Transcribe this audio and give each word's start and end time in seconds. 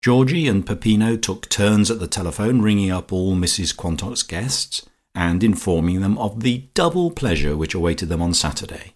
Georgie 0.00 0.46
and 0.46 0.64
Peppino 0.64 1.16
took 1.16 1.48
turns 1.48 1.90
at 1.90 1.98
the 1.98 2.06
telephone 2.06 2.62
ringing 2.62 2.90
up 2.90 3.12
all 3.12 3.34
Mrs 3.34 3.74
Quantock's 3.74 4.22
guests, 4.22 4.86
and 5.14 5.42
informing 5.42 6.00
them 6.00 6.16
of 6.18 6.40
the 6.40 6.68
double 6.74 7.10
pleasure 7.10 7.56
which 7.56 7.74
awaited 7.74 8.08
them 8.08 8.22
on 8.22 8.32
Saturday. 8.32 8.92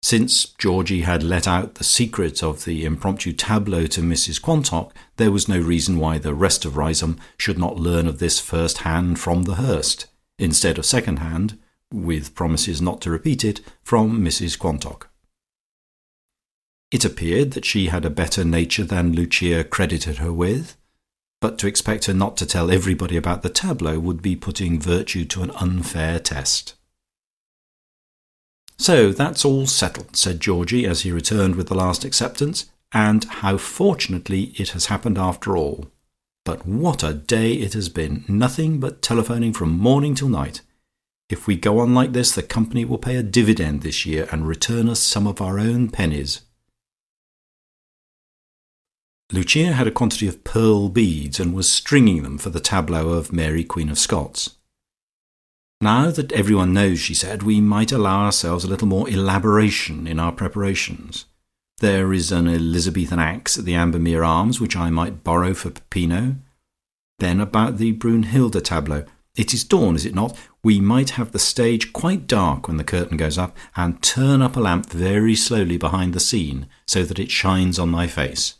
Since 0.00 0.44
Georgie 0.58 1.00
had 1.00 1.22
let 1.22 1.48
out 1.48 1.76
the 1.76 1.84
secret 1.84 2.42
of 2.42 2.64
the 2.64 2.84
impromptu 2.84 3.32
tableau 3.32 3.86
to 3.86 4.00
Mrs 4.00 4.40
Quantock, 4.40 4.92
there 5.16 5.32
was 5.32 5.48
no 5.48 5.58
reason 5.58 5.98
why 5.98 6.18
the 6.18 6.34
rest 6.34 6.64
of 6.64 6.76
Riseholme 6.76 7.18
should 7.36 7.58
not 7.58 7.78
learn 7.78 8.06
of 8.06 8.18
this 8.18 8.38
first 8.38 8.78
hand 8.78 9.18
from 9.18 9.42
the 9.42 9.54
Hurst, 9.54 10.06
instead 10.38 10.78
of 10.78 10.86
second 10.86 11.18
hand 11.18 11.58
(with 11.90 12.34
promises 12.34 12.80
not 12.80 13.00
to 13.00 13.10
repeat 13.10 13.44
it) 13.44 13.60
from 13.82 14.20
Mrs 14.20 14.58
Quantock. 14.58 15.08
It 16.94 17.04
appeared 17.04 17.50
that 17.54 17.64
she 17.64 17.86
had 17.86 18.04
a 18.04 18.08
better 18.22 18.44
nature 18.44 18.84
than 18.84 19.14
Lucia 19.14 19.64
credited 19.64 20.18
her 20.18 20.32
with, 20.32 20.76
but 21.40 21.58
to 21.58 21.66
expect 21.66 22.04
her 22.04 22.14
not 22.14 22.36
to 22.36 22.46
tell 22.46 22.70
everybody 22.70 23.16
about 23.16 23.42
the 23.42 23.48
tableau 23.48 23.98
would 23.98 24.22
be 24.22 24.36
putting 24.36 24.78
virtue 24.78 25.24
to 25.24 25.42
an 25.42 25.50
unfair 25.56 26.20
test. 26.20 26.74
"So 28.78 29.10
that's 29.10 29.44
all 29.44 29.66
settled," 29.66 30.14
said 30.14 30.38
Georgie, 30.38 30.86
as 30.86 31.00
he 31.00 31.10
returned 31.10 31.56
with 31.56 31.66
the 31.66 31.74
last 31.74 32.04
acceptance, 32.04 32.66
"and 32.92 33.24
how 33.24 33.56
fortunately 33.58 34.54
it 34.56 34.68
has 34.68 34.86
happened 34.86 35.18
after 35.18 35.56
all. 35.56 35.90
But 36.44 36.64
what 36.64 37.02
a 37.02 37.12
day 37.12 37.54
it 37.54 37.72
has 37.72 37.88
been! 37.88 38.24
Nothing 38.28 38.78
but 38.78 39.02
telephoning 39.02 39.52
from 39.52 39.76
morning 39.76 40.14
till 40.14 40.28
night. 40.28 40.60
If 41.28 41.48
we 41.48 41.56
go 41.56 41.80
on 41.80 41.92
like 41.92 42.12
this, 42.12 42.30
the 42.30 42.44
company 42.44 42.84
will 42.84 42.98
pay 42.98 43.16
a 43.16 43.24
dividend 43.24 43.82
this 43.82 44.06
year, 44.06 44.28
and 44.30 44.46
return 44.46 44.88
us 44.88 45.00
some 45.00 45.26
of 45.26 45.40
our 45.40 45.58
own 45.58 45.88
pennies." 45.88 46.42
Lucia 49.34 49.72
had 49.72 49.88
a 49.88 49.90
quantity 49.90 50.28
of 50.28 50.44
pearl 50.44 50.88
beads, 50.88 51.40
and 51.40 51.52
was 51.52 51.68
stringing 51.68 52.22
them 52.22 52.38
for 52.38 52.50
the 52.50 52.60
tableau 52.60 53.08
of 53.08 53.32
Mary 53.32 53.64
Queen 53.64 53.88
of 53.88 53.98
Scots. 53.98 54.56
Now 55.80 56.12
that 56.12 56.30
everyone 56.30 56.72
knows, 56.72 57.00
she 57.00 57.14
said, 57.14 57.42
we 57.42 57.60
might 57.60 57.90
allow 57.90 58.24
ourselves 58.24 58.62
a 58.62 58.68
little 58.68 58.86
more 58.86 59.10
elaboration 59.10 60.06
in 60.06 60.20
our 60.20 60.30
preparations. 60.30 61.26
There 61.78 62.12
is 62.12 62.30
an 62.30 62.46
Elizabethan 62.46 63.18
axe 63.18 63.58
at 63.58 63.64
the 63.64 63.74
Ambermere 63.74 64.24
Arms 64.24 64.60
which 64.60 64.76
I 64.76 64.90
might 64.90 65.24
borrow 65.24 65.52
for 65.52 65.70
Peppino. 65.70 66.36
Then 67.18 67.40
about 67.40 67.78
the 67.78 67.92
Brunhilde 67.92 68.62
tableau. 68.62 69.04
It 69.36 69.52
is 69.52 69.64
dawn, 69.64 69.96
is 69.96 70.06
it 70.06 70.14
not? 70.14 70.38
We 70.62 70.80
might 70.80 71.10
have 71.10 71.32
the 71.32 71.40
stage 71.40 71.92
quite 71.92 72.28
dark 72.28 72.68
when 72.68 72.76
the 72.76 72.84
curtain 72.84 73.16
goes 73.16 73.36
up, 73.36 73.56
and 73.74 74.00
turn 74.00 74.42
up 74.42 74.54
a 74.54 74.60
lamp 74.60 74.90
very 74.90 75.34
slowly 75.34 75.76
behind 75.76 76.14
the 76.14 76.20
scene, 76.20 76.68
so 76.86 77.02
that 77.02 77.18
it 77.18 77.32
shines 77.32 77.80
on 77.80 77.88
my 77.88 78.06
face. 78.06 78.54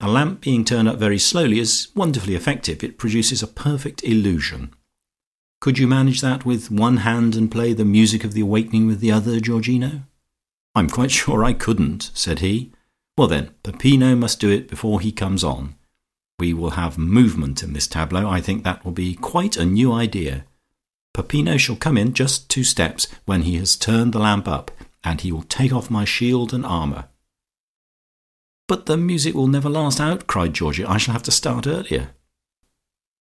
A 0.00 0.08
lamp 0.08 0.40
being 0.40 0.64
turned 0.64 0.88
up 0.88 0.98
very 0.98 1.18
slowly 1.18 1.58
is 1.58 1.88
wonderfully 1.94 2.36
effective; 2.36 2.84
it 2.84 2.98
produces 2.98 3.42
a 3.42 3.48
perfect 3.48 4.04
illusion. 4.04 4.72
Could 5.60 5.78
you 5.78 5.88
manage 5.88 6.20
that 6.20 6.46
with 6.46 6.70
one 6.70 6.98
hand 6.98 7.34
and 7.34 7.50
play 7.50 7.72
the 7.72 7.84
music 7.84 8.22
of 8.22 8.32
the 8.32 8.42
awakening 8.42 8.86
with 8.86 9.00
the 9.00 9.10
other, 9.10 9.40
Georgino?" 9.40 10.04
"I'm 10.76 10.88
quite 10.88 11.10
sure 11.10 11.42
I 11.42 11.52
couldn't," 11.52 12.12
said 12.14 12.38
he. 12.38 12.70
"Well, 13.16 13.26
then, 13.26 13.50
Peppino 13.64 14.14
must 14.14 14.38
do 14.38 14.48
it 14.48 14.68
before 14.68 15.00
he 15.00 15.10
comes 15.10 15.42
on. 15.42 15.74
We 16.38 16.54
will 16.54 16.70
have 16.70 16.96
movement 16.96 17.64
in 17.64 17.72
this 17.72 17.88
tableau. 17.88 18.28
I 18.28 18.40
think 18.40 18.62
that 18.62 18.84
will 18.84 18.92
be 18.92 19.14
quite 19.14 19.56
a 19.56 19.66
new 19.66 19.90
idea. 19.90 20.44
Peppino 21.12 21.56
shall 21.56 21.74
come 21.74 21.98
in 21.98 22.14
just 22.14 22.48
two 22.48 22.62
steps, 22.62 23.08
when 23.24 23.42
he 23.42 23.56
has 23.56 23.74
turned 23.74 24.12
the 24.12 24.20
lamp 24.20 24.46
up, 24.46 24.70
and 25.02 25.20
he 25.20 25.32
will 25.32 25.42
take 25.42 25.72
off 25.72 25.90
my 25.90 26.04
shield 26.04 26.54
and 26.54 26.64
armour." 26.64 27.08
"But 28.68 28.86
the 28.86 28.96
music 28.96 29.34
will 29.34 29.48
never 29.48 29.68
last 29.68 29.98
out," 29.98 30.26
cried 30.26 30.54
Georgie. 30.54 30.84
"I 30.84 30.98
shall 30.98 31.14
have 31.14 31.24
to 31.24 31.32
start 31.32 31.66
earlier." 31.66 32.10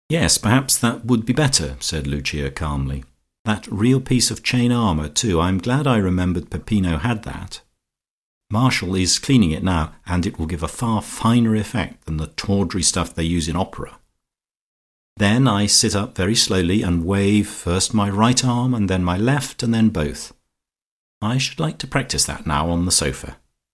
"Yes, 0.09 0.37
perhaps 0.37 0.77
that 0.77 1.05
would 1.05 1.25
be 1.25 1.33
better," 1.33 1.77
said 1.79 2.05
Lucia 2.05 2.51
calmly. 2.51 3.05
"That 3.45 3.65
real 3.71 4.01
piece 4.01 4.29
of 4.29 4.43
chain 4.43 4.71
armour, 4.71 5.09
too. 5.09 5.39
I'm 5.39 5.57
glad 5.57 5.87
I 5.87 5.97
remembered 5.97 6.49
Peppino 6.49 6.97
had 6.99 7.23
that. 7.23 7.61
Marshall 8.49 8.95
is 8.95 9.19
cleaning 9.19 9.51
it 9.51 9.63
now, 9.63 9.93
and 10.05 10.25
it 10.25 10.37
will 10.37 10.45
give 10.45 10.63
a 10.63 10.67
far 10.67 11.01
finer 11.01 11.55
effect 11.55 12.05
than 12.05 12.17
the 12.17 12.27
tawdry 12.27 12.83
stuff 12.83 13.15
they 13.15 13.23
use 13.23 13.47
in 13.47 13.55
opera. 13.55 13.99
Then 15.17 15.47
I 15.47 15.65
sit 15.65 15.95
up 15.95 16.15
very 16.15 16.35
slowly, 16.35 16.81
and 16.81 17.05
wave 17.05 17.47
first 17.49 17.93
my 17.93 18.09
right 18.09 18.45
arm, 18.45 18.73
and 18.73 18.89
then 18.89 19.03
my 19.03 19.17
left, 19.17 19.63
and 19.63 19.73
then 19.73 19.89
both. 19.89 20.33
I 21.21 21.37
should 21.37 21.59
like 21.59 21.77
to 21.79 21.87
practise 21.87 22.25
that 22.25 22.45
now 22.45 22.69
on 22.69 22.85
the 22.85 22.91
sofa. 22.91 23.37